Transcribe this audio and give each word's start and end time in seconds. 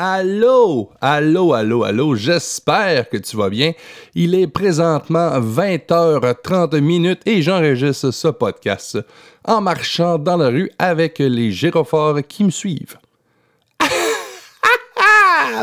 Allô, 0.00 0.92
allô, 1.00 1.54
allô, 1.54 1.82
allô, 1.82 2.14
j'espère 2.14 3.08
que 3.08 3.16
tu 3.16 3.36
vas 3.36 3.50
bien. 3.50 3.72
Il 4.14 4.32
est 4.36 4.46
présentement 4.46 5.40
20h30 5.40 6.80
minutes 6.80 7.22
et 7.26 7.42
j'enregistre 7.42 8.12
ce 8.12 8.28
podcast 8.28 8.96
en 9.44 9.60
marchant 9.60 10.16
dans 10.16 10.36
la 10.36 10.50
rue 10.50 10.70
avec 10.78 11.18
les 11.18 11.50
gyrophores 11.50 12.22
qui 12.28 12.44
me 12.44 12.50
suivent. 12.50 12.96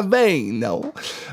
Ben 0.03 0.59
non. 0.59 0.81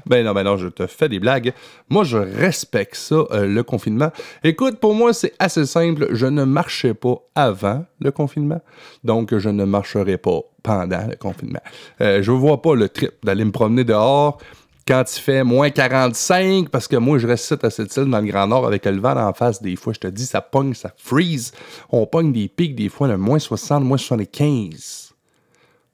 Ben 0.07 0.25
non, 0.25 0.33
ben 0.33 0.45
non, 0.45 0.57
je 0.57 0.69
te 0.69 0.87
fais 0.87 1.09
des 1.09 1.19
blagues. 1.19 1.53
Moi, 1.89 2.05
je 2.05 2.19
respecte 2.19 2.97
ça, 2.97 3.25
euh, 3.31 3.47
le 3.47 3.63
confinement. 3.63 4.11
Écoute, 4.45 4.79
pour 4.79 4.95
moi, 4.95 5.13
c'est 5.13 5.35
assez 5.39 5.67
simple. 5.67 6.09
Je 6.13 6.27
ne 6.27 6.45
marchais 6.45 6.95
pas 6.95 7.17
avant 7.35 7.85
le 8.01 8.11
confinement, 8.11 8.61
donc 9.05 9.37
je 9.37 9.49
ne 9.49 9.65
marcherai 9.65 10.19
pas 10.19 10.41
pendant 10.63 11.07
le 11.09 11.17
confinement. 11.17 11.63
Euh, 12.01 12.23
je 12.23 12.33
vois 12.33 12.63
pas 12.63 12.75
le 12.75 12.89
trip 12.89 13.13
d'aller 13.23 13.45
me 13.45 13.53
promener 13.53 13.85
dehors 13.85 14.39
quand 14.87 15.05
il 15.17 15.21
fait 15.21 15.45
moins 15.45 15.71
45, 15.71 16.69
parce 16.69 16.89
que 16.89 16.97
moi, 16.97 17.19
je 17.19 17.27
reste 17.27 17.65
à 17.65 17.71
cette 17.71 17.97
île 17.97 18.11
dans 18.11 18.21
le 18.21 18.27
Grand 18.27 18.47
Nord 18.47 18.67
avec 18.67 18.85
le 18.85 18.99
vent 18.99 19.17
en 19.17 19.33
face. 19.33 19.63
Des 19.63 19.77
fois, 19.77 19.93
je 19.93 20.01
te 20.01 20.09
dis, 20.09 20.27
ça 20.27 20.41
pogne, 20.41 20.75
ça 20.75 20.93
freeze. 20.97 21.53
On 21.91 22.07
pogne 22.07 22.33
des 22.33 22.49
pics, 22.49 22.75
des 22.75 22.89
fois, 22.89 23.09
de 23.09 23.15
moins 23.15 23.39
60, 23.39 23.85
moins 23.85 23.99
75. 23.99 25.15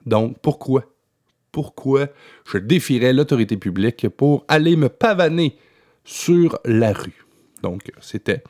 Donc, 0.07 0.39
pourquoi? 0.41 0.85
Pourquoi 1.53 2.09
je 2.51 2.59
défierais 2.59 3.13
l'autorité 3.13 3.57
publique 3.57 4.09
pour 4.09 4.45
aller 4.49 4.77
me 4.77 4.89
pavaner 4.89 5.57
sur 6.05 6.59
la 6.65 6.93
rue? 6.93 7.25
Donc, 7.63 7.91
c'était 8.01 8.43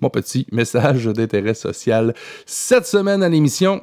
mon 0.00 0.10
petit 0.10 0.46
message 0.52 1.04
d'intérêt 1.06 1.54
social. 1.54 2.14
Cette 2.46 2.86
semaine 2.86 3.22
à 3.22 3.28
l'émission, 3.28 3.82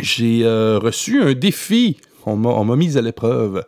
j'ai 0.00 0.44
euh, 0.44 0.78
reçu 0.78 1.22
un 1.22 1.34
défi. 1.34 1.98
On 2.26 2.36
m'a 2.36 2.76
mis 2.76 2.96
à 2.96 3.02
l'épreuve 3.02 3.64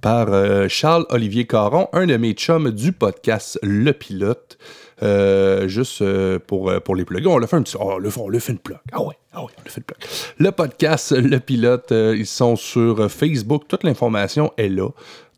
par 0.00 0.32
euh, 0.32 0.68
Charles-Olivier 0.68 1.46
Caron, 1.46 1.88
un 1.92 2.06
de 2.06 2.16
mes 2.16 2.32
chums 2.32 2.70
du 2.70 2.92
podcast 2.92 3.58
Le 3.62 3.92
Pilote. 3.92 4.58
Euh, 5.02 5.66
juste 5.66 6.02
pour, 6.46 6.72
pour 6.82 6.96
les 6.96 7.04
plugs. 7.04 7.26
On 7.26 7.38
le 7.38 7.46
fait 7.46 7.56
un 7.56 7.62
petit. 7.62 7.76
Oh, 7.78 7.98
le, 7.98 8.10
on 8.16 8.28
le 8.28 8.38
fait 8.38 8.52
une 8.52 8.58
plug. 8.58 8.78
Ah 8.92 9.02
ouais, 9.02 9.14
ah 9.32 9.42
ouais, 9.42 9.50
on 9.58 9.62
le 9.64 9.70
fait 9.70 9.80
une 9.80 9.84
plug. 9.84 9.98
Le 10.38 10.52
podcast, 10.52 11.12
le 11.12 11.38
pilote, 11.40 11.90
ils 11.90 12.26
sont 12.26 12.56
sur 12.56 13.10
Facebook. 13.10 13.64
Toute 13.68 13.82
l'information 13.82 14.52
est 14.56 14.68
là. 14.68 14.88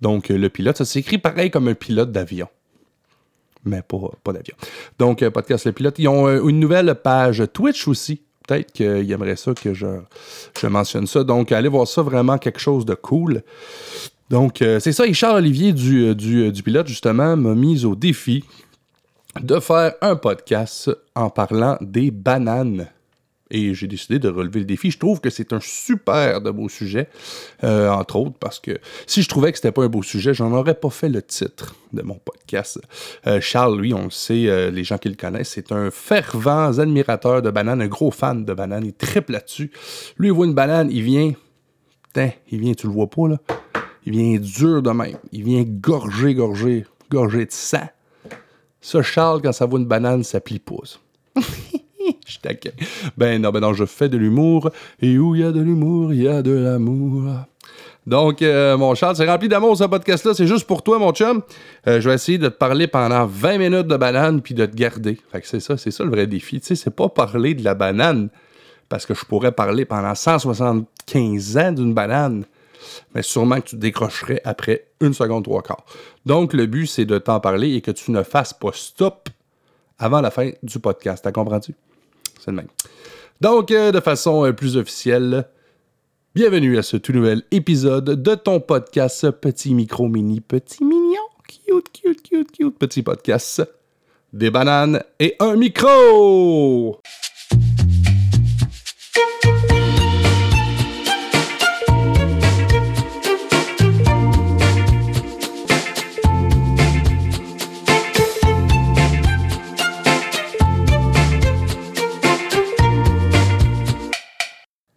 Donc, 0.03 0.29
le 0.29 0.48
pilote, 0.48 0.77
ça 0.77 0.85
s'écrit 0.85 1.19
pareil 1.19 1.51
comme 1.51 1.69
un 1.69 1.75
pilote 1.75 2.13
d'avion. 2.13 2.48
Mais 3.65 3.83
pas, 3.83 3.98
pas 4.23 4.33
d'avion. 4.33 4.55
Donc, 4.98 5.27
podcast, 5.31 5.65
le 5.65 5.73
pilote. 5.73 5.98
Ils 5.98 6.09
ont 6.09 6.29
une 6.47 6.61
nouvelle 6.61 6.95
page 6.95 7.43
Twitch 7.53 7.89
aussi 7.89 8.20
peut-être 8.47 8.73
qu'il 8.73 9.11
aimerait 9.11 9.37
ça 9.37 9.55
que 9.55 9.75
je, 9.75 9.87
je, 10.61 10.67
mentionne 10.67 11.07
ça. 11.07 11.25
Donc, 11.25 11.53
allez 11.53 11.69
voir 11.69 11.87
ça, 11.87 12.03
vraiment 12.03 12.39
quelque 12.39 12.61
chose 12.61 12.85
de 12.85 12.95
cool. 12.95 13.43
Donc, 14.31 14.63
euh, 14.63 14.81
c'est 14.81 14.93
ça. 14.93 15.07
Et 15.07 15.13
Charles-Olivier 15.13 15.73
du, 15.73 16.15
du, 16.15 16.51
du, 16.51 16.63
pilote, 16.63 16.87
justement, 16.87 17.37
m'a 17.37 17.55
mis 17.55 17.85
au 17.85 17.95
défi 17.95 18.45
de 19.42 19.61
faire 19.61 19.95
un 20.01 20.17
podcast 20.17 20.91
en 21.15 21.31
parlant 21.31 21.77
des 21.81 22.11
bananes. 22.11 22.89
Et 23.51 23.75
j'ai 23.75 23.87
décidé 23.87 24.19
de 24.19 24.29
relever 24.29 24.61
le 24.61 24.67
défi. 24.67 24.91
Je 24.91 24.98
trouve 24.98 25.20
que 25.20 25.31
c'est 25.31 25.53
un 25.53 25.61
super 25.61 26.41
de 26.41 26.51
beau 26.51 26.69
sujet, 26.69 27.09
euh, 27.62 27.89
entre 27.91 28.17
autres, 28.17 28.37
parce 28.41 28.59
que 28.59 28.79
si 29.07 29.23
je 29.23 29.29
trouvais 29.29 29.53
que 29.53 29.59
c'était 29.59 29.70
pas 29.70 29.84
un 29.84 29.89
beau 29.89 30.03
sujet, 30.03 30.34
j'en 30.34 30.53
aurais 30.53 30.75
pas 30.75 30.91
fait 30.91 31.09
le 31.09 31.23
titre 31.23 31.77
de 31.92 32.03
mon 32.03 32.17
podcast. 32.17 32.81
Euh, 33.29 33.41
Charles, 33.41 33.81
lui, 33.81 33.95
on 33.95 34.05
le 34.05 34.11
sait, 34.11 34.48
euh, 34.48 34.73
les 34.73 34.83
gens 34.83 34.98
qui 34.98 35.09
le 35.09 35.14
connaissent, 35.14 35.51
c'est 35.51 35.70
un 35.70 35.92
fervent 35.92 36.77
admirateur 36.77 37.41
de 37.41 37.51
bananes, 37.51 37.83
un 37.83 37.87
gros 37.87 38.11
fan 38.11 38.45
de 38.45 38.53
bananes. 38.53 38.84
Il 38.84 38.95
triple 38.95 39.33
là-dessus. 39.33 39.70
Lui, 40.19 40.29
il 40.29 40.33
voit 40.33 40.47
une 40.47 40.55
banane, 40.55 40.91
il 40.91 41.03
vient. 41.03 41.33
Putain, 42.09 42.31
il 42.51 42.59
vient, 42.59 42.75
tu 42.75 42.89
le 42.89 42.92
vois 42.92 43.09
pas, 43.09 43.29
là. 43.29 43.37
Il 44.07 44.12
vient 44.12 44.39
dur 44.39 44.83
de 44.83 44.91
même. 44.91 45.19
Il 45.31 45.45
vient 45.45 45.62
gorger, 45.64 46.34
gorger, 46.34 46.84
gorger 47.11 47.47
de 47.47 47.53
sang. 47.53 47.89
Ça, 48.87 49.03
Charles, 49.03 49.42
quand 49.42 49.51
ça 49.51 49.67
voit 49.67 49.81
une 49.81 49.84
banane, 49.84 50.23
ça 50.23 50.39
plie 50.39 50.61
pas. 50.61 50.77
je 52.24 52.39
taquin. 52.41 52.70
Ben 53.17 53.42
non, 53.42 53.51
ben 53.51 53.58
non, 53.58 53.73
je 53.73 53.85
fais 53.85 54.08
de 54.08 54.17
l'humour. 54.17 54.70
Et 55.02 55.19
où 55.19 55.35
il 55.35 55.41
y 55.41 55.45
a 55.45 55.51
de 55.51 55.61
l'humour, 55.61 56.13
il 56.14 56.23
y 56.23 56.29
a 56.29 56.41
de 56.41 56.52
l'amour. 56.52 57.24
Donc, 58.07 58.42
euh, 58.42 58.77
mon 58.77 58.95
Charles, 58.95 59.17
c'est 59.17 59.29
rempli 59.29 59.48
d'amour 59.48 59.77
ce 59.77 59.83
podcast-là. 59.83 60.35
C'est 60.35 60.47
juste 60.47 60.69
pour 60.69 60.85
toi, 60.85 61.01
mon 61.01 61.11
chum. 61.11 61.42
Euh, 61.89 62.01
je 62.01 62.08
vais 62.08 62.14
essayer 62.14 62.39
de 62.39 62.48
te 62.48 62.55
parler 62.55 62.86
pendant 62.86 63.27
20 63.27 63.58
minutes 63.58 63.89
de 63.89 63.97
banane 63.97 64.41
puis 64.41 64.55
de 64.55 64.64
te 64.67 64.77
garder. 64.77 65.18
Fait 65.33 65.41
que 65.41 65.48
c'est 65.48 65.58
ça, 65.58 65.77
c'est 65.77 65.91
ça 65.91 66.05
le 66.05 66.11
vrai 66.11 66.29
défi. 66.29 66.61
Tu 66.61 66.68
sais, 66.68 66.77
c'est 66.77 66.95
pas 66.95 67.08
parler 67.08 67.55
de 67.55 67.64
la 67.64 67.74
banane 67.74 68.29
parce 68.89 69.05
que 69.05 69.14
je 69.14 69.24
pourrais 69.24 69.51
parler 69.51 69.85
pendant 69.85 70.14
175 70.14 71.57
ans 71.57 71.73
d'une 71.73 71.92
banane. 71.92 72.45
Mais 73.14 73.23
sûrement 73.23 73.61
que 73.61 73.69
tu 73.69 73.77
décrocherais 73.77 74.41
après 74.45 74.89
une 75.01 75.14
seconde, 75.14 75.45
trois 75.45 75.63
quarts. 75.63 75.85
Donc, 76.24 76.52
le 76.52 76.67
but, 76.67 76.86
c'est 76.86 77.05
de 77.05 77.19
t'en 77.19 77.41
parler 77.41 77.74
et 77.74 77.80
que 77.80 77.91
tu 77.91 78.11
ne 78.11 78.23
fasses 78.23 78.52
pas 78.52 78.70
stop 78.73 79.29
avant 79.98 80.20
la 80.20 80.30
fin 80.30 80.51
du 80.63 80.79
podcast. 80.79 81.24
T'as 81.24 81.33
compris? 81.33 81.74
C'est 82.41 82.51
le 82.51 82.57
même. 82.57 82.69
Donc, 83.41 83.70
euh, 83.70 83.92
de 83.92 84.01
façon 84.01 84.47
euh, 84.47 84.52
plus 84.52 84.77
officielle, 84.77 85.47
bienvenue 86.35 86.79
à 86.79 86.83
ce 86.83 86.97
tout 86.97 87.13
nouvel 87.13 87.42
épisode 87.51 88.23
de 88.23 88.35
ton 88.35 88.61
podcast 88.61 89.30
Petit 89.30 89.74
Micro 89.74 90.08
Mini 90.08 90.41
Petit 90.41 90.85
Mignon. 90.85 91.17
Cute, 91.47 91.92
cute, 91.92 92.23
cute, 92.23 92.53
cute. 92.53 92.79
Petit 92.79 93.03
podcast. 93.03 93.63
Des 94.33 94.51
bananes 94.51 95.03
et 95.18 95.36
un 95.41 95.57
micro! 95.57 97.01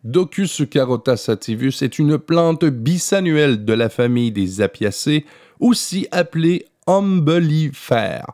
Docus 0.10 0.64
carota 0.72 1.18
sativus 1.18 1.84
est 1.84 2.00
une 2.00 2.18
plante 2.18 2.66
bisannuelle 2.66 3.64
de 3.64 3.74
la 3.74 3.90
famille 3.90 4.32
des 4.32 4.60
apiacées, 4.60 5.24
aussi 5.60 6.08
appelée 6.10 6.66
ombellifère. 6.88 8.26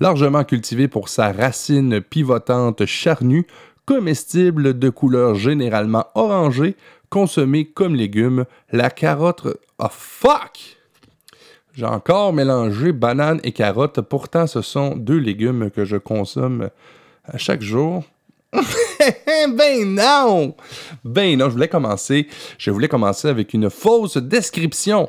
Largement 0.00 0.44
cultivée 0.44 0.86
pour 0.86 1.08
sa 1.08 1.32
racine 1.32 2.02
pivotante 2.02 2.84
charnue, 2.84 3.46
comestible 3.86 4.78
de 4.78 4.90
couleur 4.90 5.34
généralement 5.34 6.04
orangée, 6.14 6.76
consommée 7.08 7.64
comme 7.64 7.94
légume, 7.94 8.44
la 8.70 8.90
carotte. 8.90 9.46
Oh 9.78 9.86
fuck! 9.90 10.76
J'ai 11.72 11.86
encore 11.86 12.34
mélangé 12.34 12.92
banane 12.92 13.40
et 13.44 13.52
carotte, 13.52 14.02
pourtant 14.02 14.46
ce 14.46 14.60
sont 14.60 14.94
deux 14.94 15.16
légumes 15.16 15.70
que 15.70 15.86
je 15.86 15.96
consomme 15.96 16.68
chaque 17.38 17.62
jour. 17.62 18.04
ben 19.56 19.94
non! 19.94 20.54
Ben 21.04 21.38
non, 21.38 21.46
je 21.46 21.52
voulais 21.52 21.68
commencer. 21.68 22.28
Je 22.58 22.70
voulais 22.70 22.88
commencer 22.88 23.28
avec 23.28 23.54
une 23.54 23.70
fausse 23.70 24.16
description 24.16 25.08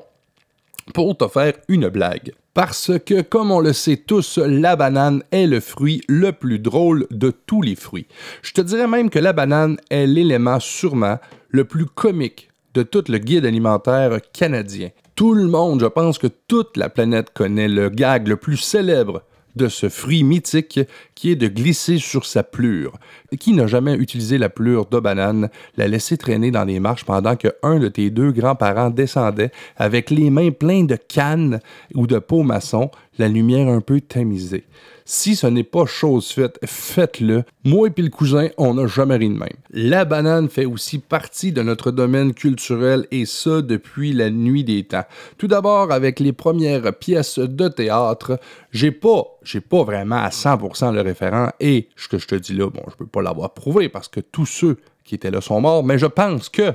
pour 0.94 1.18
te 1.18 1.28
faire 1.28 1.54
une 1.68 1.90
blague. 1.90 2.34
Parce 2.54 2.92
que, 3.06 3.22
comme 3.22 3.52
on 3.52 3.60
le 3.60 3.74
sait 3.74 3.98
tous, 3.98 4.38
la 4.38 4.76
banane 4.76 5.24
est 5.32 5.48
le 5.48 5.60
fruit 5.60 6.02
le 6.08 6.32
plus 6.32 6.60
drôle 6.60 7.06
de 7.12 7.32
tous 7.32 7.62
les 7.62 7.76
fruits. 7.76 8.08
Je 8.42 8.54
te 8.54 8.62
dirais 8.62 8.88
même 8.88 9.10
que 9.10 9.20
la 9.20 9.34
banane 9.34 9.78
est 9.90 10.08
l'élément 10.08 10.60
sûrement 10.60 11.20
le 11.50 11.66
plus 11.66 11.86
comique 11.86 12.50
de 12.74 12.84
tout 12.84 13.04
le 13.10 13.18
guide 13.18 13.46
alimentaire 13.46 14.20
canadien. 14.34 14.90
Tout 15.16 15.34
le 15.34 15.48
monde, 15.48 15.82
je 15.82 15.86
pense 15.86 16.18
que 16.18 16.28
toute 16.28 16.78
la 16.78 16.90
planète 16.90 17.32
connaît 17.34 17.68
le 17.68 17.90
gag 17.90 18.28
le 18.28 18.38
plus 18.38 18.58
célèbre 18.58 19.24
de 19.56 19.68
ce 19.68 19.90
fruit 19.90 20.24
mythique 20.24 20.80
qui 21.16 21.32
est 21.32 21.36
de 21.36 21.48
glisser 21.48 21.98
sur 21.98 22.26
sa 22.26 22.44
plure. 22.44 22.94
Qui 23.40 23.54
n'a 23.54 23.68
jamais 23.68 23.96
utilisé 23.96 24.38
la 24.38 24.50
plure 24.50 24.86
de 24.86 25.00
banane, 25.00 25.50
la 25.78 25.88
laisser 25.88 26.18
traîner 26.18 26.52
dans 26.52 26.66
les 26.66 26.80
marches 26.80 27.06
pendant 27.06 27.36
que 27.36 27.50
un 27.64 27.80
de 27.80 27.88
tes 27.88 28.10
deux 28.10 28.32
grands-parents 28.32 28.90
descendait 28.90 29.52
avec 29.78 30.10
les 30.10 30.30
mains 30.30 30.52
pleines 30.52 30.88
de 30.88 30.96
cannes 30.96 31.60
ou 31.94 32.08
de 32.08 32.20
peau 32.20 32.44
maçon, 32.44 32.90
la 33.18 33.28
lumière 33.28 33.68
un 33.68 33.82
peu 33.82 34.02
tamisée. 34.02 34.66
Si 35.08 35.36
ce 35.36 35.46
n'est 35.46 35.64
pas 35.64 35.86
chose 35.86 36.32
faite, 36.32 36.58
faites-le. 36.66 37.44
Moi 37.64 37.90
et 37.90 37.92
puis 37.92 38.04
le 38.04 38.10
cousin, 38.10 38.50
on 38.58 38.74
n'a 38.74 38.88
jamais 38.88 39.18
ri 39.18 39.30
de 39.30 39.38
même. 39.38 39.50
La 39.70 40.04
banane 40.04 40.50
fait 40.50 40.66
aussi 40.66 40.98
partie 40.98 41.52
de 41.52 41.62
notre 41.62 41.92
domaine 41.92 42.34
culturel 42.34 43.06
et 43.12 43.28
ça 43.28 43.62
depuis 43.62 44.14
la 44.14 44.32
nuit 44.32 44.64
des 44.64 44.84
temps. 44.84 45.06
Tout 45.38 45.48
d'abord 45.48 45.92
avec 45.92 46.20
les 46.20 46.34
premières 46.34 46.92
pièces 46.98 47.38
de 47.38 47.68
théâtre, 47.68 48.40
j'ai 48.72 48.90
pas, 48.90 49.26
j'ai 49.44 49.62
pas 49.62 49.84
vraiment 49.84 50.16
à 50.16 50.30
100% 50.30 50.92
le 50.92 51.02
référent 51.02 51.50
et 51.60 51.88
ce 51.96 52.08
que 52.08 52.18
je 52.18 52.26
te 52.26 52.36
dis 52.36 52.54
là, 52.54 52.72
bon, 52.72 52.82
je 52.90 52.96
peux 52.96 53.06
pas 53.06 53.22
l'avoir 53.22 53.54
prouvé 53.54 53.90
parce 53.90 54.08
que 54.08 54.22
tous 54.22 54.48
ceux 54.48 54.78
qui 55.04 55.14
étaient 55.14 55.30
là 55.30 55.40
sont 55.40 55.62
morts, 55.62 55.84
mais 55.84 56.00
je 56.00 56.08
pense 56.08 56.50
que 56.50 56.74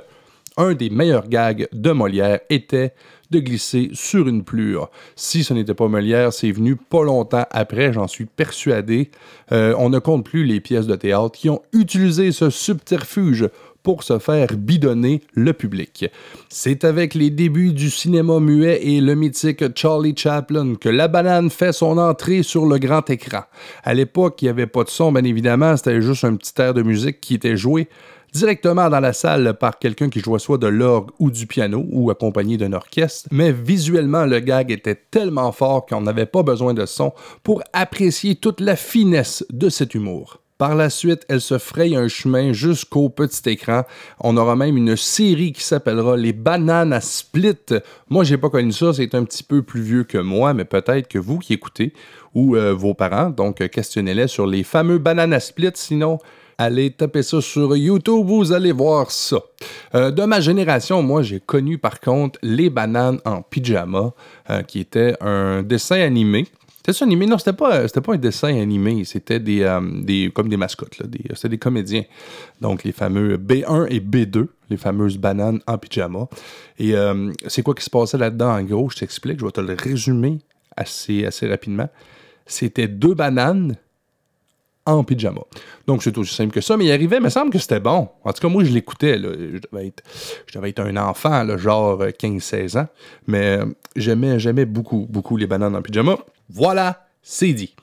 un 0.56 0.75
des 0.75 0.90
meilleurs 0.90 1.28
gags 1.28 1.69
de 1.72 1.90
Molière 1.90 2.40
était 2.48 2.94
de 3.31 3.41
glisser 3.41 3.91
sur 3.93 4.29
une 4.29 4.44
plure. 4.44 4.91
Si 5.17 5.44
ce 5.44 5.55
n'était 5.55 5.75
pas 5.75 5.88
Molière, 5.88 6.32
c'est 6.32 6.50
venu 6.50 6.77
pas 6.77 7.05
longtemps 7.05 7.47
après, 7.50 7.93
j'en 7.93 8.09
suis 8.09 8.27
persuadé. 8.27 9.11
Euh, 9.53 9.75
on 9.79 9.88
ne 9.88 9.99
compte 9.99 10.25
plus 10.25 10.44
les 10.44 10.61
pièces 10.61 10.87
de 10.87 10.97
théâtre 10.97 11.32
qui 11.32 11.49
ont 11.49 11.62
utilisé 11.73 12.32
ce 12.32 12.50
subterfuge 12.50 13.49
pour 13.82 14.03
se 14.03 14.19
faire 14.19 14.49
bidonner 14.56 15.23
le 15.32 15.53
public. 15.53 16.06
C'est 16.49 16.85
avec 16.85 17.15
les 17.15 17.31
débuts 17.31 17.73
du 17.73 17.91
cinéma 17.91 18.41
muet 18.41 18.81
et 18.82 19.00
le 19.00 19.15
mythique 19.15 19.65
Charlie 19.77 20.15
Chaplin 20.17 20.75
que 20.75 20.88
la 20.88 21.09
banane 21.09 21.50
fait 21.50 21.73
son 21.73 21.99
entrée 21.99 22.43
sur 22.43 22.67
le 22.67 22.79
grand 22.79 23.09
écran. 23.09 23.43
À 23.82 23.94
l'époque, 23.94 24.43
il 24.43 24.47
n'y 24.47 24.50
avait 24.50 24.67
pas 24.67 24.85
de 24.85 24.91
son, 24.91 25.12
bien 25.12 25.25
évidemment, 25.25 25.77
c'était 25.77 26.03
juste 26.03 26.25
un 26.25 26.37
petit 26.37 26.53
air 26.61 26.75
de 26.75 26.82
musique 26.82 27.21
qui 27.21 27.35
était 27.35 27.56
joué 27.56 27.88
directement 28.32 28.88
dans 28.88 29.00
la 29.00 29.12
salle 29.12 29.55
par 29.59 29.79
quelqu'un 29.79 30.09
qui 30.09 30.21
jouait 30.21 30.38
soit 30.38 30.59
de 30.59 30.67
l'orgue 30.67 31.11
ou 31.19 31.31
du 31.31 31.47
piano 31.47 31.85
ou 31.91 32.11
accompagné 32.11 32.56
d'un 32.56 32.73
orchestre, 32.73 33.29
mais 33.32 33.53
visuellement 33.53 34.25
le 34.25 34.41
gag 34.41 34.71
était 34.71 34.99
tellement 35.11 35.53
fort 35.53 35.87
qu'on 35.87 36.00
n'avait 36.00 36.27
pas 36.27 36.43
besoin 36.43 36.75
de 36.75 36.87
son 36.87 37.12
pour 37.43 37.62
apprécier 37.73 38.37
toute 38.37 38.61
la 38.61 38.77
finesse 38.77 39.44
de 39.50 39.69
cet 39.69 39.94
humour. 39.94 40.41
Par 40.61 40.75
la 40.75 40.91
suite, 40.91 41.25
elle 41.31 41.41
se 41.41 41.56
fraye 41.56 41.97
un 41.97 42.09
chemin 42.09 42.53
jusqu'au 42.53 43.09
petit 43.09 43.49
écran. 43.49 43.85
On 44.19 44.37
aura 44.37 44.56
même 44.56 44.77
une 44.77 44.94
série 44.94 45.55
qui 45.55 45.62
s'appellera 45.65 46.19
Les 46.19 46.35
bananes 46.35 46.93
à 46.93 47.00
split. 47.00 47.56
Moi, 48.11 48.25
j'ai 48.25 48.37
pas 48.37 48.50
connu 48.50 48.71
ça, 48.71 48.93
c'est 48.93 49.15
un 49.15 49.25
petit 49.25 49.43
peu 49.43 49.62
plus 49.62 49.81
vieux 49.81 50.05
que 50.05 50.19
moi, 50.19 50.53
mais 50.53 50.67
peut-être 50.67 51.09
que 51.09 51.19
vous 51.19 51.38
qui 51.38 51.55
écoutez 51.55 51.94
ou 52.35 52.56
euh, 52.56 52.75
vos 52.75 52.93
parents, 52.93 53.31
donc 53.31 53.67
questionnez-les 53.67 54.29
sur 54.29 54.47
les 54.47 54.62
fameux 54.62 54.99
bananes 54.99 55.32
à 55.32 55.41
split. 55.41 55.71
Sinon, 55.77 56.19
allez 56.60 56.90
taper 56.90 57.22
ça 57.22 57.40
sur 57.40 57.74
YouTube, 57.74 58.26
vous 58.26 58.52
allez 58.52 58.72
voir 58.72 59.10
ça. 59.10 59.38
Euh, 59.94 60.10
de 60.10 60.22
ma 60.24 60.40
génération, 60.40 61.02
moi, 61.02 61.22
j'ai 61.22 61.40
connu 61.40 61.78
par 61.78 62.00
contre 62.00 62.38
Les 62.42 62.68
bananes 62.68 63.18
en 63.24 63.40
pyjama, 63.40 64.12
euh, 64.50 64.62
qui 64.62 64.80
était 64.80 65.16
un 65.22 65.62
dessin 65.62 66.00
animé. 66.00 66.46
C'était 66.84 67.02
animé? 67.02 67.26
Non, 67.26 67.38
c'était 67.38 67.54
pas, 67.54 67.88
c'était 67.88 68.02
pas 68.02 68.14
un 68.14 68.18
dessin 68.18 68.54
animé, 68.60 69.04
c'était 69.04 69.40
des, 69.40 69.62
euh, 69.62 70.30
comme 70.34 70.48
des 70.48 70.56
mascottes, 70.56 70.98
là, 70.98 71.06
c'était 71.34 71.48
des 71.48 71.58
comédiens. 71.58 72.04
Donc, 72.60 72.84
les 72.84 72.92
fameux 72.92 73.38
B1 73.38 73.86
et 73.88 74.00
B2, 74.00 74.46
les 74.68 74.76
fameuses 74.76 75.16
bananes 75.16 75.60
en 75.66 75.78
pyjama. 75.78 76.28
Et 76.78 76.94
c'est 77.48 77.62
quoi 77.62 77.74
qui 77.74 77.84
se 77.84 77.90
passait 77.90 78.18
là-dedans 78.18 78.56
en 78.56 78.62
gros? 78.62 78.88
Je 78.90 78.96
t'explique, 78.96 79.40
je 79.40 79.44
vais 79.44 79.50
te 79.50 79.60
le 79.60 79.74
résumer 79.74 80.38
assez, 80.76 81.26
assez 81.26 81.48
rapidement. 81.48 81.88
C'était 82.46 82.88
deux 82.88 83.14
bananes 83.14 83.76
en 84.92 85.04
pyjama. 85.04 85.42
Donc, 85.87 86.02
c'est 86.02 86.16
aussi 86.19 86.34
simple 86.34 86.52
que 86.52 86.60
ça, 86.60 86.76
mais 86.76 86.87
il 86.87 86.92
arrivait, 86.92 87.16
il 87.16 87.22
me 87.22 87.28
semble 87.31 87.50
que 87.50 87.58
c'était 87.58 87.81
bon. 87.81 88.08
En 88.25 88.32
tout 88.32 88.40
cas, 88.40 88.48
moi, 88.48 88.64
je 88.64 88.72
l'écoutais. 88.72 89.19
Je, 89.19 89.58
devais 89.70 89.87
être, 89.88 90.02
je 90.46 90.58
devais 90.58 90.70
être 90.70 90.81
un 90.81 90.96
enfant, 90.96 91.56
genre 91.56 92.02
15-16 92.02 92.78
ans, 92.78 92.88
mais 93.26 93.58
euh, 93.58 93.66
j'aimais, 93.96 94.38
j'aimais 94.38 94.64
beaucoup, 94.64 95.06
beaucoup 95.08 95.37
les 95.37 95.46
bananes 95.46 95.76
en 95.76 95.82
pyjama. 95.82 96.16
Voilà, 96.48 97.06
c'est 97.22 97.52
dit. 97.52 97.75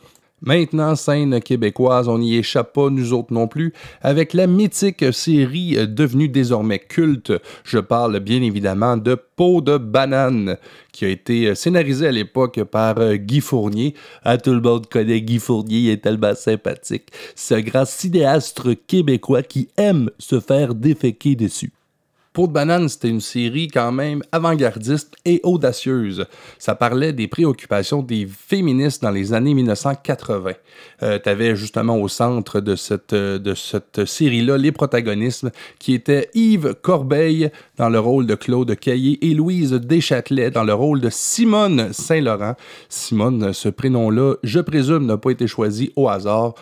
Maintenant, 0.42 0.95
scène 0.95 1.42
québécoise, 1.42 2.07
on 2.07 2.19
n'y 2.19 2.36
échappe 2.36 2.74
pas, 2.74 2.92
nous 2.92 3.12
autres 3.12 3.34
non 3.34 3.48
plus, 3.48 3.74
avec 4.01 4.34
la 4.34 4.45
mythique 4.45 5.12
série 5.12 5.75
devenue 5.88 6.30
désormais 6.30 6.78
culte. 6.78 7.34
Je 7.63 7.80
parle 7.80 8.19
bien 8.19 8.44
évidemment 8.44 8.98
de 8.98 9.18
Peau 9.36 9.62
de 9.62 9.78
banane, 9.78 10.57
qui 10.92 11.06
a 11.06 11.10
été 11.10 11.56
scénarisée 11.56 12.07
à 12.07 12.12
l'époque 12.12 12.63
par 12.63 13.00
euh, 13.00 13.16
Guy 13.16 13.42
Fournier. 13.42 13.95
Ah, 14.24 14.38
tout 14.38 14.54
le 14.54 14.62
monde 14.62 14.88
connaît 14.88 15.22
Guy 15.22 15.39
Fournier, 15.39 15.80
il 15.80 15.89
est 15.89 16.04
tellement 16.04 16.36
sympathique. 16.36 17.10
Ce 17.36 17.56
grand 17.56 17.86
cinéaste 17.86 18.62
québécois 18.86 19.42
qui 19.42 19.69
aime 19.75 20.12
se 20.19 20.39
faire 20.39 20.75
déféquer 20.75 21.36
dessus. 21.36 21.72
De 22.45 22.51
banane, 22.51 22.88
c'était 22.88 23.10
une 23.10 23.19
série 23.19 23.68
quand 23.68 23.92
même 23.92 24.22
avant-gardiste 24.31 25.16
et 25.25 25.39
audacieuse. 25.44 26.25
Ça 26.60 26.75
parlait 26.75 27.12
des 27.12 27.28
préoccupations 27.28 28.04
des 28.04 28.28
féministes 28.28 29.01
dans 29.01 29.10
les 29.10 29.34
années 29.34 29.56
1980. 29.56 30.51
Euh, 31.01 31.18
tu 31.22 31.30
avais 31.30 31.56
justement 31.56 31.98
au 31.98 32.07
centre 32.07 32.60
de 32.60 32.75
cette, 32.75 33.13
euh, 33.13 33.39
de 33.39 33.56
cette 33.56 34.06
série-là 34.06 34.57
les 34.57 34.72
protagonistes 34.72 35.48
qui 35.80 35.94
étaient 35.94 36.30
Yves 36.36 36.75
Corbeil 36.75 37.50
dans 37.78 37.89
le 37.89 38.00
rôle 38.00 38.28
de 38.28 38.36
Claude 38.36 38.75
Caillé 38.75 39.18
et 39.25 39.34
Louise 39.34 39.72
Deschâtelet 39.72 40.51
dans 40.51 40.63
le 40.63 40.75
rôle 40.75 41.01
de 41.01 41.10
Simone 41.10 41.92
Saint-Laurent. 41.92 42.56
Simone, 42.88 43.51
ce 43.51 43.69
prénom-là, 43.69 44.36
je 44.44 44.60
présume, 44.60 45.07
n'a 45.07 45.18
pas 45.18 45.31
été 45.31 45.48
choisi 45.48 45.92
au 45.95 46.07
hasard. 46.07 46.54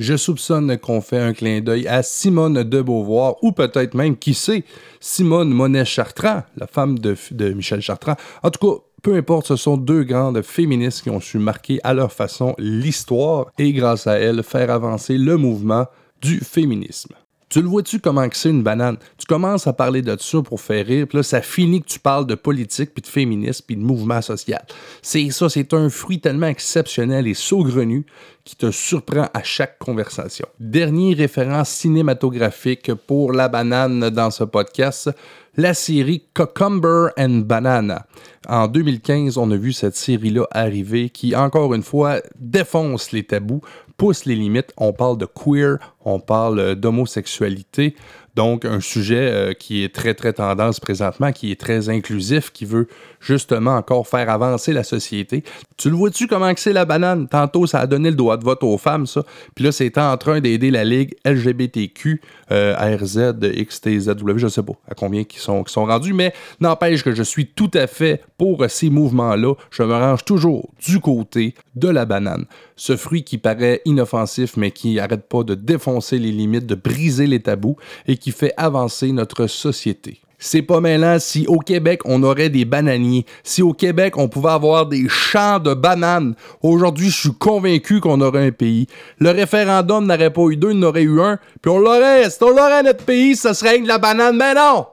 Je 0.00 0.16
soupçonne 0.16 0.78
qu'on 0.78 1.02
fait 1.02 1.18
un 1.18 1.34
clin 1.34 1.60
d'œil 1.60 1.86
à 1.86 2.02
Simone 2.02 2.62
de 2.62 2.80
Beauvoir, 2.80 3.36
ou 3.42 3.52
peut-être 3.52 3.92
même, 3.92 4.16
qui 4.16 4.32
sait, 4.32 4.64
Simone 4.98 5.50
Monet-Chartrand, 5.50 6.42
la 6.56 6.66
femme 6.66 6.98
de, 6.98 7.14
Michel 7.52 7.82
Chartrand. 7.82 8.16
En 8.42 8.50
tout 8.50 8.66
cas, 8.66 8.82
peu 9.02 9.14
importe, 9.14 9.48
ce 9.48 9.56
sont 9.56 9.76
deux 9.76 10.04
grandes 10.04 10.40
féministes 10.40 11.02
qui 11.02 11.10
ont 11.10 11.20
su 11.20 11.38
marquer 11.38 11.80
à 11.84 11.92
leur 11.92 12.14
façon 12.14 12.54
l'histoire 12.56 13.48
et 13.58 13.74
grâce 13.74 14.06
à 14.06 14.14
elles 14.14 14.42
faire 14.42 14.70
avancer 14.70 15.18
le 15.18 15.36
mouvement 15.36 15.84
du 16.22 16.40
féminisme. 16.40 17.14
Tu 17.50 17.60
le 17.60 17.66
vois-tu 17.66 17.98
comment 17.98 18.28
que 18.28 18.36
c'est 18.36 18.48
une 18.48 18.62
banane? 18.62 18.96
Tu 19.18 19.26
commences 19.26 19.66
à 19.66 19.72
parler 19.72 20.02
de 20.02 20.16
ça 20.16 20.40
pour 20.40 20.60
faire 20.60 20.86
rire, 20.86 21.08
puis 21.08 21.16
là, 21.16 21.24
ça 21.24 21.42
finit 21.42 21.82
que 21.82 21.88
tu 21.88 21.98
parles 21.98 22.24
de 22.24 22.36
politique, 22.36 22.94
puis 22.94 23.02
de 23.02 23.08
féminisme, 23.08 23.64
puis 23.66 23.74
de 23.74 23.82
mouvement 23.82 24.22
social. 24.22 24.64
C'est 25.02 25.28
ça, 25.30 25.48
c'est 25.48 25.74
un 25.74 25.90
fruit 25.90 26.20
tellement 26.20 26.46
exceptionnel 26.46 27.26
et 27.26 27.34
saugrenu 27.34 28.06
qui 28.44 28.54
te 28.54 28.70
surprend 28.70 29.26
à 29.34 29.42
chaque 29.42 29.80
conversation. 29.80 30.46
Dernier 30.60 31.14
référence 31.14 31.70
cinématographique 31.70 32.94
pour 32.94 33.32
la 33.32 33.48
banane 33.48 34.10
dans 34.10 34.30
ce 34.30 34.44
podcast, 34.44 35.10
la 35.56 35.74
série 35.74 36.26
Cucumber 36.32 37.08
and 37.18 37.42
Banana. 37.46 38.06
En 38.48 38.68
2015, 38.68 39.36
on 39.38 39.50
a 39.50 39.56
vu 39.56 39.72
cette 39.72 39.96
série-là 39.96 40.46
arriver 40.52 41.10
qui, 41.10 41.34
encore 41.34 41.74
une 41.74 41.82
fois, 41.82 42.20
défonce 42.38 43.10
les 43.10 43.24
tabous, 43.24 43.60
pousse 44.00 44.24
les 44.24 44.34
limites. 44.34 44.72
On 44.78 44.94
parle 44.94 45.18
de 45.18 45.26
queer, 45.26 45.76
on 46.06 46.20
parle 46.20 46.74
d'homosexualité, 46.74 47.94
donc, 48.36 48.64
un 48.64 48.80
sujet 48.80 49.30
euh, 49.30 49.52
qui 49.54 49.82
est 49.82 49.94
très, 49.94 50.14
très 50.14 50.32
tendance 50.32 50.78
présentement, 50.78 51.32
qui 51.32 51.50
est 51.50 51.60
très 51.60 51.88
inclusif, 51.88 52.52
qui 52.52 52.64
veut 52.64 52.86
justement 53.20 53.76
encore 53.76 54.06
faire 54.06 54.30
avancer 54.30 54.72
la 54.72 54.84
société. 54.84 55.42
Tu 55.76 55.90
le 55.90 55.96
vois-tu 55.96 56.26
comment 56.26 56.52
c'est 56.56 56.72
la 56.72 56.84
banane? 56.84 57.28
Tantôt, 57.28 57.66
ça 57.66 57.80
a 57.80 57.86
donné 57.86 58.10
le 58.10 58.16
droit 58.16 58.36
de 58.36 58.44
vote 58.44 58.62
aux 58.62 58.78
femmes, 58.78 59.06
ça. 59.06 59.24
Puis 59.54 59.64
là, 59.64 59.72
c'est 59.72 59.98
en 59.98 60.16
train 60.16 60.40
d'aider 60.40 60.70
la 60.70 60.84
Ligue 60.84 61.14
LGBTQ, 61.24 62.20
euh, 62.52 62.74
RZ, 62.76 63.40
XTZW, 63.40 64.36
je 64.36 64.48
sais 64.48 64.62
pas 64.62 64.74
à 64.88 64.94
combien 64.94 65.24
qui 65.24 65.38
sont, 65.38 65.64
qui 65.64 65.72
sont 65.72 65.84
rendus, 65.84 66.12
mais 66.12 66.32
n'empêche 66.60 67.02
que 67.02 67.14
je 67.14 67.22
suis 67.22 67.46
tout 67.46 67.70
à 67.74 67.86
fait 67.86 68.22
pour 68.38 68.64
ces 68.68 68.90
mouvements-là. 68.90 69.54
Je 69.70 69.82
me 69.82 69.94
range 69.94 70.24
toujours 70.24 70.70
du 70.86 71.00
côté 71.00 71.54
de 71.74 71.88
la 71.88 72.04
banane. 72.04 72.46
Ce 72.76 72.96
fruit 72.96 73.24
qui 73.24 73.38
paraît 73.38 73.82
inoffensif, 73.84 74.56
mais 74.56 74.70
qui 74.70 74.94
n'arrête 74.94 75.28
pas 75.28 75.42
de 75.42 75.54
défoncer 75.54 76.18
les 76.18 76.32
limites, 76.32 76.66
de 76.66 76.74
briser 76.74 77.26
les 77.26 77.40
tabous 77.40 77.76
et 78.06 78.16
qui 78.20 78.30
fait 78.30 78.54
avancer 78.56 79.10
notre 79.12 79.46
société. 79.46 80.20
C'est 80.42 80.62
pas 80.62 80.80
mêlant 80.80 81.18
si 81.18 81.46
au 81.46 81.58
Québec 81.58 82.00
on 82.06 82.22
aurait 82.22 82.48
des 82.48 82.64
bananiers, 82.64 83.26
si 83.44 83.60
au 83.60 83.74
Québec 83.74 84.16
on 84.16 84.28
pouvait 84.28 84.50
avoir 84.50 84.86
des 84.86 85.06
champs 85.06 85.58
de 85.58 85.74
bananes. 85.74 86.34
Aujourd'hui, 86.62 87.10
je 87.10 87.20
suis 87.20 87.34
convaincu 87.34 88.00
qu'on 88.00 88.22
aurait 88.22 88.46
un 88.46 88.50
pays. 88.50 88.86
Le 89.18 89.30
référendum 89.30 90.06
n'aurait 90.06 90.32
pas 90.32 90.46
eu 90.48 90.56
deux, 90.56 90.70
il 90.70 90.78
n'aurait 90.78 91.02
eu 91.02 91.20
un, 91.20 91.38
puis 91.60 91.70
on 91.70 91.78
l'aurait. 91.78 92.30
Si 92.30 92.42
on 92.42 92.48
l'aurait 92.48 92.82
notre 92.82 93.04
pays, 93.04 93.36
ça 93.36 93.52
serait 93.52 93.80
de 93.80 93.86
la 93.86 93.98
banane. 93.98 94.36
Mais 94.36 94.54
non! 94.54 94.86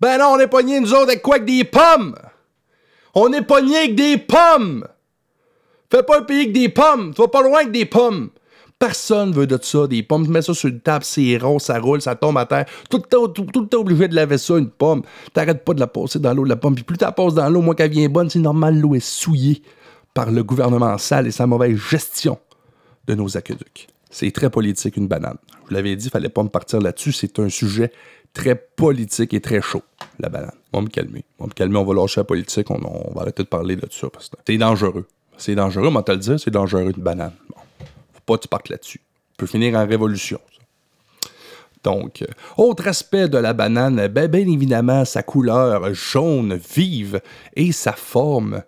Ben 0.00 0.18
non, 0.18 0.32
on 0.32 0.38
est 0.38 0.46
pogné 0.46 0.80
nous 0.80 0.94
autres 0.94 1.08
avec 1.08 1.22
quoi? 1.22 1.36
Avec 1.36 1.46
des 1.46 1.64
pommes! 1.64 2.14
On 3.14 3.30
est 3.32 3.42
pogné 3.42 3.76
avec 3.76 3.94
des 3.94 4.16
pommes! 4.16 4.86
Fais 5.92 6.02
pas 6.02 6.20
un 6.20 6.22
pays 6.22 6.40
avec 6.40 6.52
des 6.52 6.70
pommes! 6.70 7.12
Tu 7.14 7.20
vas 7.20 7.28
pas 7.28 7.42
loin 7.42 7.60
avec 7.60 7.72
des 7.72 7.84
pommes! 7.84 8.30
Personne 8.84 9.32
veut 9.32 9.46
de 9.46 9.58
ça, 9.62 9.86
des 9.86 10.02
pommes. 10.02 10.26
Tu 10.26 10.30
mets 10.30 10.42
ça 10.42 10.52
sur 10.52 10.68
une 10.68 10.78
table, 10.78 11.06
c'est 11.06 11.38
rond, 11.38 11.58
ça 11.58 11.78
roule, 11.78 12.02
ça 12.02 12.16
tombe 12.16 12.36
à 12.36 12.44
terre. 12.44 12.66
Tout 12.90 12.98
le 12.98 13.04
temps, 13.04 13.28
tout, 13.28 13.46
le 13.58 13.66
temps 13.66 13.80
obligé 13.80 14.08
de 14.08 14.14
laver 14.14 14.36
ça, 14.36 14.58
une 14.58 14.68
pomme. 14.68 15.00
T'arrêtes 15.32 15.64
pas 15.64 15.72
de 15.72 15.80
la 15.80 15.86
passer 15.86 16.18
dans 16.18 16.34
l'eau, 16.34 16.44
la 16.44 16.56
pomme. 16.56 16.74
Puis 16.74 16.84
plus 16.84 16.98
tu 16.98 17.04
la 17.04 17.12
passes 17.12 17.32
dans 17.32 17.48
l'eau, 17.48 17.62
moins 17.62 17.74
qu'elle 17.74 17.90
vient 17.90 18.10
bonne, 18.10 18.28
c'est 18.28 18.40
normal, 18.40 18.78
l'eau 18.78 18.94
est 18.94 19.00
souillée 19.00 19.62
par 20.12 20.30
le 20.30 20.44
gouvernement 20.44 20.98
sale 20.98 21.26
et 21.26 21.30
sa 21.30 21.46
mauvaise 21.46 21.78
gestion 21.78 22.38
de 23.06 23.14
nos 23.14 23.38
aqueducs. 23.38 23.88
C'est 24.10 24.30
très 24.32 24.50
politique, 24.50 24.98
une 24.98 25.08
banane. 25.08 25.38
Je 25.62 25.68
vous 25.68 25.74
l'avais 25.76 25.96
dit, 25.96 26.08
il 26.08 26.10
fallait 26.10 26.28
pas 26.28 26.42
me 26.42 26.50
partir 26.50 26.78
là-dessus. 26.78 27.12
C'est 27.12 27.38
un 27.38 27.48
sujet 27.48 27.90
très 28.34 28.54
politique 28.54 29.32
et 29.32 29.40
très 29.40 29.62
chaud, 29.62 29.82
la 30.18 30.28
banane. 30.28 30.52
On 30.74 30.80
va 30.80 30.84
me 30.84 30.90
calmer. 30.90 31.24
On 31.38 31.44
va 31.44 31.48
me 31.48 31.54
calmer, 31.54 31.78
on 31.78 31.84
va 31.84 31.94
lâcher 31.94 32.20
la 32.20 32.24
politique, 32.24 32.70
on, 32.70 32.76
va 33.14 33.22
arrêter 33.22 33.44
de 33.44 33.48
parler 33.48 33.76
de 33.76 33.88
ça. 33.90 34.08
c'est 34.46 34.58
dangereux. 34.58 35.06
C'est 35.38 35.54
dangereux, 35.54 35.90
va 35.90 36.02
te 36.02 36.12
le 36.12 36.18
dire, 36.18 36.38
c'est 36.38 36.50
dangereux, 36.50 36.92
une 36.94 37.02
banane 37.02 37.32
pas 38.26 38.38
tu 38.38 38.48
partes 38.48 38.68
là-dessus. 38.68 39.00
peut 39.36 39.46
finir 39.46 39.74
en 39.74 39.86
révolution. 39.86 40.40
Donc, 41.82 42.22
euh, 42.22 42.26
autre 42.56 42.88
aspect 42.88 43.28
de 43.28 43.36
la 43.36 43.52
banane, 43.52 44.08
ben, 44.08 44.26
bien 44.26 44.48
évidemment, 44.48 45.04
sa 45.04 45.22
couleur 45.22 45.92
jaune 45.92 46.54
vive 46.54 47.20
et 47.54 47.72
sa 47.72 47.92
forme. 47.92 48.62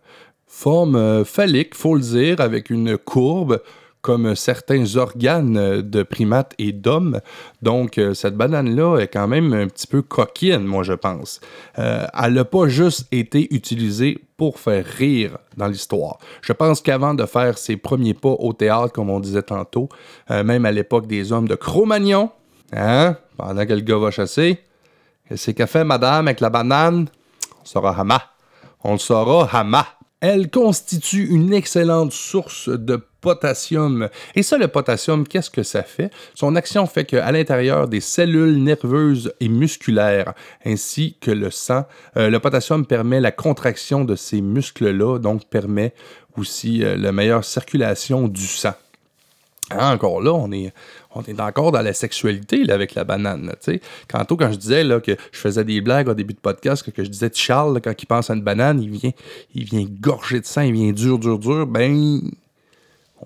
Forme 0.46 0.96
euh, 0.96 1.24
phallique, 1.24 1.74
faut 1.74 1.94
le 1.94 2.02
dire, 2.02 2.40
avec 2.40 2.70
une 2.70 2.98
courbe 2.98 3.62
comme 4.06 4.36
certains 4.36 4.94
organes 4.94 5.82
de 5.82 6.02
primates 6.04 6.54
et 6.58 6.70
d'hommes. 6.70 7.20
Donc, 7.60 7.98
euh, 7.98 8.14
cette 8.14 8.36
banane-là 8.36 8.98
est 8.98 9.08
quand 9.08 9.26
même 9.26 9.52
un 9.52 9.66
petit 9.66 9.88
peu 9.88 10.00
coquine, 10.00 10.62
moi, 10.62 10.84
je 10.84 10.92
pense. 10.92 11.40
Euh, 11.80 12.06
elle 12.16 12.34
n'a 12.34 12.44
pas 12.44 12.68
juste 12.68 13.08
été 13.10 13.52
utilisée 13.52 14.20
pour 14.36 14.60
faire 14.60 14.84
rire 14.86 15.38
dans 15.56 15.66
l'histoire. 15.66 16.18
Je 16.40 16.52
pense 16.52 16.80
qu'avant 16.80 17.14
de 17.14 17.26
faire 17.26 17.58
ses 17.58 17.76
premiers 17.76 18.14
pas 18.14 18.28
au 18.28 18.52
théâtre, 18.52 18.92
comme 18.92 19.10
on 19.10 19.18
disait 19.18 19.42
tantôt, 19.42 19.88
euh, 20.30 20.44
même 20.44 20.66
à 20.66 20.70
l'époque 20.70 21.08
des 21.08 21.32
hommes 21.32 21.48
de 21.48 21.56
Cro-Magnon, 21.56 22.30
hein, 22.72 23.16
pendant 23.36 23.66
que 23.66 23.72
le 23.72 23.80
gars 23.80 23.98
va 23.98 24.12
chasser, 24.12 24.60
C'est 25.34 25.54
qu'a 25.54 25.66
fait 25.66 25.82
madame 25.82 26.28
avec 26.28 26.38
la 26.38 26.50
banane? 26.50 27.08
On 27.60 27.64
saura 27.64 27.90
hama. 27.98 28.22
On 28.84 28.92
le 28.92 28.98
saura 28.98 29.48
hama. 29.52 29.84
Elle 30.20 30.48
constitue 30.48 31.26
une 31.26 31.52
excellente 31.52 32.12
source 32.12 32.68
de 32.68 33.02
potassium. 33.26 34.08
Et 34.36 34.44
ça, 34.44 34.56
le 34.56 34.68
potassium, 34.68 35.26
qu'est-ce 35.26 35.50
que 35.50 35.64
ça 35.64 35.82
fait? 35.82 36.12
Son 36.34 36.54
action 36.54 36.86
fait 36.86 37.04
qu'à 37.04 37.32
l'intérieur 37.32 37.88
des 37.88 38.00
cellules 38.00 38.62
nerveuses 38.62 39.32
et 39.40 39.48
musculaires, 39.48 40.32
ainsi 40.64 41.16
que 41.20 41.32
le 41.32 41.50
sang, 41.50 41.86
euh, 42.16 42.30
le 42.30 42.38
potassium 42.38 42.86
permet 42.86 43.20
la 43.20 43.32
contraction 43.32 44.04
de 44.04 44.14
ces 44.14 44.40
muscles-là, 44.40 45.18
donc 45.18 45.46
permet 45.46 45.92
aussi 46.38 46.84
euh, 46.84 46.96
la 46.96 47.10
meilleure 47.10 47.44
circulation 47.44 48.28
du 48.28 48.46
sang. 48.46 48.74
Hein, 49.72 49.94
encore 49.94 50.20
là, 50.20 50.32
on 50.32 50.52
est, 50.52 50.72
on 51.12 51.22
est 51.22 51.40
encore 51.40 51.72
dans 51.72 51.82
la 51.82 51.94
sexualité 51.94 52.62
là, 52.62 52.74
avec 52.74 52.94
la 52.94 53.02
banane. 53.02 53.52
sais. 53.58 53.80
Quantôt, 54.08 54.36
quand 54.36 54.52
je 54.52 54.56
disais 54.56 54.84
là, 54.84 55.00
que 55.00 55.16
je 55.32 55.38
faisais 55.40 55.64
des 55.64 55.80
blagues 55.80 56.06
au 56.06 56.14
début 56.14 56.34
de 56.34 56.38
podcast, 56.38 56.88
que, 56.88 57.02
je 57.02 57.10
disais 57.10 57.30
Charles, 57.34 57.80
quand 57.82 58.00
il 58.00 58.06
pense 58.06 58.30
à 58.30 58.34
une 58.34 58.42
banane, 58.42 58.80
il 58.80 58.90
vient, 58.90 59.10
il 59.56 59.64
vient 59.64 59.84
gorger 60.00 60.38
de 60.38 60.46
sang, 60.46 60.60
il 60.60 60.74
vient 60.74 60.92
dur, 60.92 61.18
dur, 61.18 61.40
dur, 61.40 61.66
ben, 61.66 62.20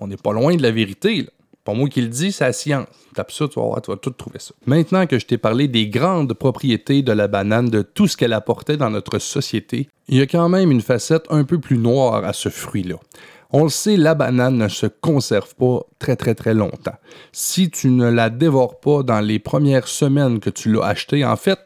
on 0.01 0.07
n'est 0.07 0.17
pas 0.17 0.33
loin 0.33 0.55
de 0.55 0.61
la 0.61 0.71
vérité. 0.71 1.29
Pas 1.63 1.73
moi 1.73 1.87
qui 1.87 2.01
le 2.01 2.07
dis, 2.07 2.31
c'est 2.31 2.43
la 2.43 2.53
science. 2.53 2.87
Tape 3.13 3.31
ça, 3.31 3.47
tu 3.47 3.59
vas, 3.59 3.65
voir, 3.65 3.81
tu 3.83 3.91
vas 3.91 3.97
tout 3.97 4.09
trouver 4.09 4.39
ça. 4.39 4.53
Maintenant 4.65 5.05
que 5.05 5.19
je 5.19 5.27
t'ai 5.27 5.37
parlé 5.37 5.67
des 5.67 5.87
grandes 5.87 6.33
propriétés 6.33 7.03
de 7.03 7.11
la 7.11 7.27
banane, 7.27 7.69
de 7.69 7.83
tout 7.83 8.07
ce 8.07 8.17
qu'elle 8.17 8.33
apportait 8.33 8.77
dans 8.77 8.89
notre 8.89 9.19
société, 9.19 9.87
il 10.07 10.17
y 10.17 10.21
a 10.21 10.25
quand 10.25 10.49
même 10.49 10.71
une 10.71 10.81
facette 10.81 11.25
un 11.29 11.43
peu 11.43 11.59
plus 11.59 11.77
noire 11.77 12.25
à 12.25 12.33
ce 12.33 12.49
fruit-là. 12.49 12.95
On 13.51 13.63
le 13.63 13.69
sait, 13.69 13.95
la 13.95 14.15
banane 14.15 14.57
ne 14.57 14.69
se 14.69 14.87
conserve 14.87 15.53
pas 15.55 15.81
très 15.99 16.15
très 16.15 16.33
très 16.33 16.55
longtemps. 16.55 16.95
Si 17.31 17.69
tu 17.69 17.89
ne 17.89 18.09
la 18.09 18.31
dévores 18.31 18.79
pas 18.79 19.03
dans 19.03 19.19
les 19.19 19.37
premières 19.37 19.87
semaines 19.87 20.39
que 20.39 20.49
tu 20.49 20.71
l'as 20.71 20.85
achetée, 20.85 21.23
en 21.25 21.35
fait, 21.35 21.59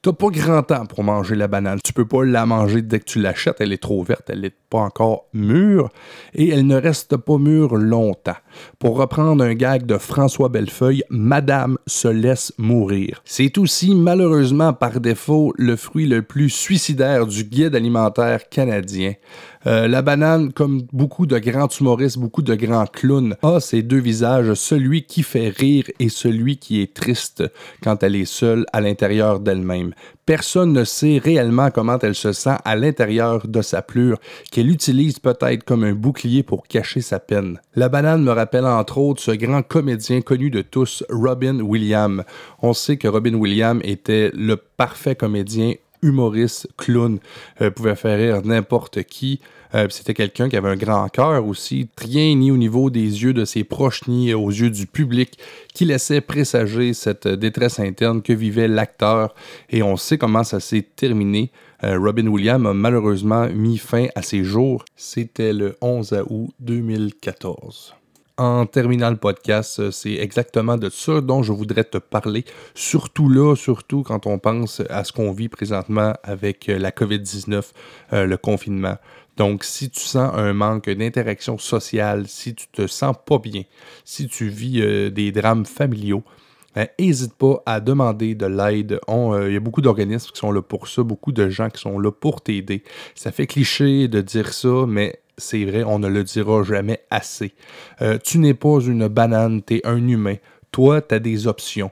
T'as 0.00 0.12
pas 0.12 0.28
grand 0.28 0.62
temps 0.62 0.86
pour 0.86 1.02
manger 1.02 1.34
la 1.34 1.48
banane. 1.48 1.80
Tu 1.82 1.92
peux 1.92 2.06
pas 2.06 2.24
la 2.24 2.46
manger 2.46 2.82
dès 2.82 3.00
que 3.00 3.04
tu 3.04 3.20
l'achètes. 3.20 3.56
Elle 3.58 3.72
est 3.72 3.82
trop 3.82 4.00
verte, 4.04 4.30
elle 4.30 4.42
n'est 4.42 4.54
pas 4.70 4.78
encore 4.78 5.26
mûre 5.32 5.88
et 6.34 6.48
elle 6.48 6.66
ne 6.66 6.76
reste 6.76 7.16
pas 7.16 7.38
mûre 7.38 7.76
longtemps. 7.76 8.36
Pour 8.78 8.96
reprendre 8.96 9.44
un 9.44 9.54
gag 9.54 9.86
de 9.86 9.98
François 9.98 10.48
Bellefeuille, 10.48 11.04
Madame 11.10 11.78
se 11.86 12.08
laisse 12.08 12.52
mourir. 12.58 13.22
C'est 13.24 13.58
aussi 13.58 13.94
malheureusement 13.94 14.72
par 14.72 15.00
défaut 15.00 15.52
le 15.56 15.76
fruit 15.76 16.06
le 16.06 16.22
plus 16.22 16.50
suicidaire 16.50 17.26
du 17.26 17.44
guide 17.44 17.74
alimentaire 17.74 18.48
canadien. 18.48 19.14
Euh, 19.66 19.88
la 19.88 20.02
banane, 20.02 20.52
comme 20.52 20.82
beaucoup 20.92 21.26
de 21.26 21.38
grands 21.38 21.68
humoristes, 21.68 22.18
beaucoup 22.18 22.42
de 22.42 22.54
grands 22.54 22.86
clowns, 22.86 23.36
a 23.42 23.60
ses 23.60 23.82
deux 23.82 23.98
visages, 23.98 24.54
celui 24.54 25.04
qui 25.04 25.22
fait 25.22 25.48
rire 25.48 25.84
et 25.98 26.08
celui 26.08 26.58
qui 26.58 26.80
est 26.80 26.94
triste 26.94 27.42
quand 27.82 28.02
elle 28.02 28.16
est 28.16 28.24
seule 28.24 28.64
à 28.72 28.80
l'intérieur 28.80 29.40
d'elle-même. 29.40 29.94
Personne 30.28 30.74
ne 30.74 30.84
sait 30.84 31.16
réellement 31.16 31.70
comment 31.70 31.98
elle 32.02 32.14
se 32.14 32.32
sent 32.32 32.58
à 32.66 32.76
l'intérieur 32.76 33.48
de 33.48 33.62
sa 33.62 33.80
plure, 33.80 34.18
qu'elle 34.52 34.68
utilise 34.68 35.20
peut-être 35.20 35.64
comme 35.64 35.84
un 35.84 35.94
bouclier 35.94 36.42
pour 36.42 36.66
cacher 36.66 37.00
sa 37.00 37.18
peine. 37.18 37.58
La 37.74 37.88
banane 37.88 38.22
me 38.22 38.32
rappelle 38.32 38.66
entre 38.66 38.98
autres 38.98 39.22
ce 39.22 39.30
grand 39.30 39.62
comédien 39.62 40.20
connu 40.20 40.50
de 40.50 40.60
tous, 40.60 41.02
Robin 41.08 41.60
Williams. 41.60 42.24
On 42.60 42.74
sait 42.74 42.98
que 42.98 43.08
Robin 43.08 43.32
Williams 43.36 43.80
était 43.84 44.30
le 44.34 44.58
parfait 44.58 45.14
comédien 45.14 45.72
humoriste, 46.02 46.68
clown, 46.76 47.18
euh, 47.60 47.70
pouvait 47.70 47.96
faire 47.96 48.18
rire 48.18 48.42
n'importe 48.44 49.02
qui. 49.04 49.40
Euh, 49.74 49.86
c'était 49.90 50.14
quelqu'un 50.14 50.48
qui 50.48 50.56
avait 50.56 50.70
un 50.70 50.76
grand 50.76 51.08
cœur 51.08 51.46
aussi, 51.46 51.88
rien 51.98 52.34
ni 52.34 52.50
au 52.50 52.56
niveau 52.56 52.88
des 52.88 53.22
yeux 53.22 53.34
de 53.34 53.44
ses 53.44 53.64
proches 53.64 54.06
ni 54.08 54.32
aux 54.32 54.50
yeux 54.50 54.70
du 54.70 54.86
public, 54.86 55.38
qui 55.74 55.84
laissait 55.84 56.20
présager 56.20 56.94
cette 56.94 57.28
détresse 57.28 57.78
interne 57.78 58.22
que 58.22 58.32
vivait 58.32 58.68
l'acteur. 58.68 59.34
Et 59.70 59.82
on 59.82 59.96
sait 59.96 60.18
comment 60.18 60.44
ça 60.44 60.60
s'est 60.60 60.86
terminé. 60.96 61.50
Euh, 61.84 61.98
Robin 61.98 62.26
Williams 62.26 62.66
a 62.66 62.72
malheureusement 62.72 63.48
mis 63.48 63.78
fin 63.78 64.06
à 64.14 64.22
ses 64.22 64.42
jours. 64.42 64.84
C'était 64.96 65.52
le 65.52 65.76
11 65.80 66.24
août 66.28 66.50
2014 66.60 67.94
en 68.38 68.66
terminant 68.66 69.10
le 69.10 69.16
podcast, 69.16 69.80
euh, 69.80 69.90
c'est 69.90 70.14
exactement 70.14 70.76
de 70.76 70.88
ça 70.90 71.20
dont 71.20 71.42
je 71.42 71.52
voudrais 71.52 71.84
te 71.84 71.98
parler. 71.98 72.44
Surtout 72.74 73.28
là, 73.28 73.56
surtout 73.56 74.04
quand 74.04 74.26
on 74.26 74.38
pense 74.38 74.80
à 74.88 75.02
ce 75.02 75.12
qu'on 75.12 75.32
vit 75.32 75.48
présentement 75.48 76.14
avec 76.22 76.68
euh, 76.68 76.78
la 76.78 76.92
COVID-19, 76.92 77.72
euh, 78.12 78.26
le 78.26 78.36
confinement. 78.36 78.96
Donc, 79.36 79.64
si 79.64 79.90
tu 79.90 80.00
sens 80.00 80.32
un 80.34 80.52
manque 80.52 80.88
d'interaction 80.88 81.58
sociale, 81.58 82.26
si 82.28 82.54
tu 82.54 82.68
te 82.68 82.86
sens 82.86 83.14
pas 83.26 83.38
bien, 83.38 83.62
si 84.04 84.28
tu 84.28 84.48
vis 84.48 85.12
des 85.12 85.30
drames 85.30 85.64
familiaux, 85.64 86.24
n'hésite 86.98 87.34
pas 87.34 87.62
à 87.64 87.78
demander 87.78 88.34
de 88.34 88.46
l'aide. 88.46 88.98
Il 89.06 89.52
y 89.52 89.56
a 89.56 89.60
beaucoup 89.60 89.80
d'organismes 89.80 90.32
qui 90.32 90.40
sont 90.40 90.50
là 90.50 90.60
pour 90.60 90.88
ça, 90.88 91.04
beaucoup 91.04 91.30
de 91.30 91.48
gens 91.50 91.70
qui 91.70 91.80
sont 91.80 92.00
là 92.00 92.10
pour 92.10 92.40
t'aider. 92.40 92.82
Ça 93.14 93.30
fait 93.30 93.46
cliché 93.46 94.08
de 94.08 94.20
dire 94.20 94.52
ça, 94.52 94.86
mais 94.88 95.20
c'est 95.38 95.64
vrai, 95.64 95.84
on 95.84 95.98
ne 95.98 96.08
le 96.08 96.24
dira 96.24 96.62
jamais 96.62 97.00
assez. 97.10 97.54
Euh, 98.02 98.18
tu 98.22 98.38
n'es 98.38 98.54
pas 98.54 98.80
une 98.80 99.08
banane, 99.08 99.62
tu 99.62 99.76
es 99.76 99.86
un 99.86 100.06
humain. 100.06 100.36
Toi, 100.72 101.00
tu 101.00 101.14
as 101.14 101.18
des 101.18 101.46
options. 101.46 101.90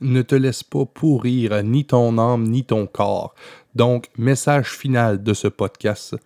Ne 0.00 0.22
te 0.22 0.34
laisse 0.34 0.62
pas 0.62 0.84
pourrir 0.86 1.62
ni 1.62 1.84
ton 1.84 2.18
âme 2.18 2.44
ni 2.44 2.64
ton 2.64 2.86
corps. 2.86 3.34
Donc, 3.74 4.08
message 4.16 4.70
final 4.70 5.22
de 5.22 5.34
ce 5.34 5.48
podcast, 5.48 6.16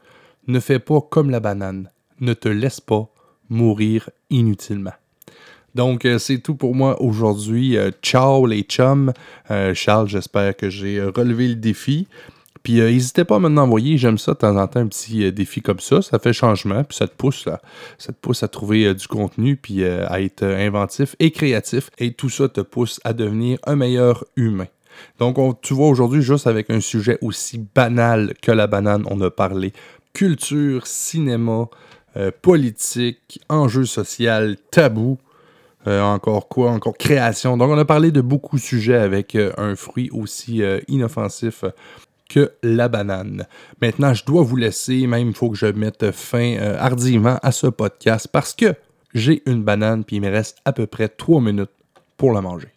ne 0.46 0.60
fais 0.60 0.78
pas 0.78 1.00
comme 1.00 1.30
la 1.30 1.40
banane. 1.40 1.90
Ne 2.20 2.34
te 2.34 2.48
laisse 2.48 2.80
pas 2.80 3.08
mourir 3.48 4.10
inutilement. 4.28 4.92
Donc, 5.74 6.04
euh, 6.04 6.18
c'est 6.18 6.38
tout 6.38 6.54
pour 6.54 6.74
moi 6.74 7.00
aujourd'hui. 7.00 7.76
Euh, 7.76 7.90
ciao 8.02 8.46
les 8.46 8.62
chums. 8.62 9.12
Charles, 9.74 10.08
j'espère 10.08 10.56
que 10.56 10.68
j'ai 10.68 11.00
relevé 11.02 11.48
le 11.48 11.54
défi. 11.56 12.06
Puis 12.62 12.74
n'hésitez 12.74 13.22
euh, 13.22 13.24
pas 13.24 13.36
à 13.36 13.38
me 13.38 13.48
envoyer, 13.58 13.96
j'aime 13.96 14.18
ça 14.18 14.32
de 14.32 14.38
temps 14.38 14.56
en 14.56 14.66
temps, 14.66 14.80
un 14.80 14.86
petit 14.86 15.24
euh, 15.24 15.32
défi 15.32 15.62
comme 15.62 15.80
ça. 15.80 16.02
Ça 16.02 16.18
fait 16.18 16.32
changement, 16.32 16.84
puis 16.84 16.96
ça 16.96 17.08
te 17.08 17.14
pousse, 17.14 17.46
là. 17.46 17.60
Ça 17.96 18.12
te 18.12 18.18
pousse 18.20 18.42
à 18.42 18.48
trouver 18.48 18.86
euh, 18.86 18.94
du 18.94 19.08
contenu, 19.08 19.56
puis 19.56 19.84
à 19.84 20.20
être 20.20 20.44
inventif 20.44 21.16
et 21.18 21.30
créatif. 21.30 21.90
Et 21.98 22.12
tout 22.12 22.28
ça 22.28 22.48
te 22.48 22.60
pousse 22.60 23.00
à 23.04 23.12
devenir 23.12 23.58
un 23.64 23.76
meilleur 23.76 24.24
humain. 24.36 24.66
Donc, 25.18 25.60
tu 25.62 25.72
vois, 25.72 25.88
aujourd'hui, 25.88 26.20
juste 26.20 26.46
avec 26.46 26.68
un 26.68 26.80
sujet 26.80 27.18
aussi 27.22 27.64
banal 27.74 28.34
que 28.42 28.52
la 28.52 28.66
banane, 28.66 29.04
on 29.08 29.20
a 29.22 29.30
parlé 29.30 29.72
culture, 30.12 30.86
cinéma, 30.86 31.68
politique, 32.42 33.40
enjeux 33.48 33.86
social, 33.86 34.56
tabou. 34.70 35.18
encore 35.86 36.48
quoi, 36.48 36.72
encore 36.72 36.98
création. 36.98 37.56
Donc 37.56 37.70
on 37.70 37.78
a 37.78 37.84
parlé 37.84 38.10
de 38.10 38.20
beaucoup 38.20 38.56
de 38.56 38.60
sujets 38.60 38.98
avec 38.98 39.36
un 39.36 39.76
fruit 39.76 40.10
aussi 40.12 40.62
inoffensif 40.88 41.64
que 42.30 42.52
la 42.62 42.88
banane. 42.88 43.46
Maintenant, 43.82 44.14
je 44.14 44.24
dois 44.24 44.42
vous 44.42 44.56
laisser, 44.56 45.06
même 45.06 45.28
il 45.28 45.34
faut 45.34 45.50
que 45.50 45.58
je 45.58 45.66
mette 45.66 46.12
fin 46.12 46.56
euh, 46.56 46.78
hardiment 46.78 47.38
à 47.42 47.52
ce 47.52 47.66
podcast 47.66 48.28
parce 48.32 48.54
que 48.54 48.74
j'ai 49.12 49.42
une 49.46 49.64
banane 49.64 50.04
puis 50.04 50.16
il 50.16 50.22
me 50.22 50.30
reste 50.30 50.58
à 50.64 50.72
peu 50.72 50.86
près 50.86 51.08
trois 51.08 51.40
minutes 51.40 51.72
pour 52.16 52.32
la 52.32 52.40
manger. 52.40 52.68